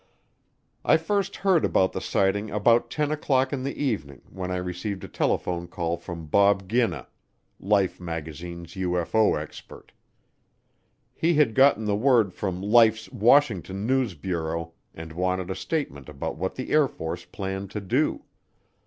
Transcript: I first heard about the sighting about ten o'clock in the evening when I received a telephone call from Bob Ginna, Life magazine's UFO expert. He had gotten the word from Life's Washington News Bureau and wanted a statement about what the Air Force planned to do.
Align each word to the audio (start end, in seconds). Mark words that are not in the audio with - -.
I 0.83 0.97
first 0.97 1.35
heard 1.35 1.63
about 1.63 1.91
the 1.93 2.01
sighting 2.01 2.49
about 2.49 2.89
ten 2.89 3.11
o'clock 3.11 3.53
in 3.53 3.61
the 3.61 3.77
evening 3.83 4.23
when 4.31 4.49
I 4.49 4.55
received 4.55 5.03
a 5.03 5.07
telephone 5.07 5.67
call 5.67 5.95
from 5.95 6.25
Bob 6.25 6.67
Ginna, 6.67 7.05
Life 7.59 7.99
magazine's 7.99 8.73
UFO 8.73 9.39
expert. 9.39 9.91
He 11.13 11.35
had 11.35 11.53
gotten 11.53 11.85
the 11.85 11.95
word 11.95 12.33
from 12.33 12.63
Life's 12.63 13.11
Washington 13.11 13.85
News 13.85 14.15
Bureau 14.15 14.73
and 14.95 15.13
wanted 15.13 15.51
a 15.51 15.55
statement 15.55 16.09
about 16.09 16.35
what 16.35 16.55
the 16.55 16.71
Air 16.71 16.87
Force 16.87 17.23
planned 17.25 17.69
to 17.69 17.79
do. 17.79 18.23